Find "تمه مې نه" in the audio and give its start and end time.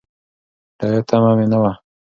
1.09-1.57